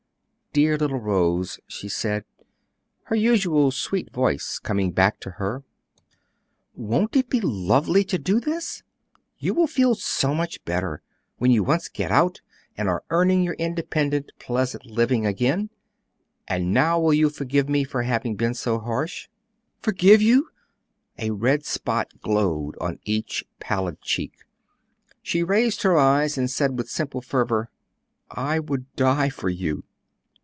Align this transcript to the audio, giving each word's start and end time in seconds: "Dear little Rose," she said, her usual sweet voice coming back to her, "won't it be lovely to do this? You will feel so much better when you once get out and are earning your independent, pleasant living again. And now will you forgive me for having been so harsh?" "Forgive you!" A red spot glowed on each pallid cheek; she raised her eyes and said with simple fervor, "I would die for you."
"Dear 0.53 0.75
little 0.75 0.99
Rose," 0.99 1.61
she 1.65 1.87
said, 1.87 2.25
her 3.03 3.15
usual 3.15 3.71
sweet 3.71 4.11
voice 4.11 4.59
coming 4.59 4.91
back 4.91 5.21
to 5.21 5.29
her, 5.39 5.63
"won't 6.75 7.15
it 7.15 7.29
be 7.29 7.39
lovely 7.39 8.03
to 8.03 8.17
do 8.17 8.41
this? 8.41 8.83
You 9.37 9.53
will 9.53 9.65
feel 9.67 9.95
so 9.95 10.35
much 10.35 10.61
better 10.65 11.01
when 11.37 11.51
you 11.51 11.63
once 11.63 11.87
get 11.87 12.11
out 12.11 12.41
and 12.75 12.89
are 12.89 13.05
earning 13.11 13.43
your 13.43 13.53
independent, 13.53 14.33
pleasant 14.39 14.85
living 14.85 15.25
again. 15.25 15.69
And 16.49 16.73
now 16.73 16.99
will 16.99 17.13
you 17.13 17.29
forgive 17.29 17.69
me 17.69 17.85
for 17.85 18.03
having 18.03 18.35
been 18.35 18.53
so 18.53 18.77
harsh?" 18.77 19.29
"Forgive 19.79 20.21
you!" 20.21 20.49
A 21.17 21.31
red 21.31 21.63
spot 21.63 22.19
glowed 22.21 22.75
on 22.81 22.99
each 23.05 23.45
pallid 23.61 24.01
cheek; 24.01 24.33
she 25.21 25.43
raised 25.43 25.83
her 25.83 25.95
eyes 25.97 26.37
and 26.37 26.51
said 26.51 26.77
with 26.77 26.89
simple 26.89 27.21
fervor, 27.21 27.69
"I 28.29 28.59
would 28.59 28.93
die 28.97 29.29
for 29.29 29.47
you." 29.47 29.85